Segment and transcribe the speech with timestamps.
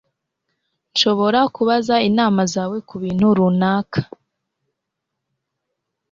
[0.91, 3.99] Nshobora kubaza inama zawe kubintu runaka